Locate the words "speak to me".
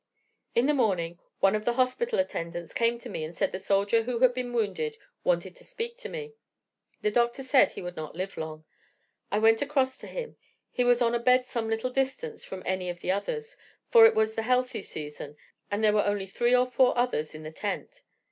5.63-6.33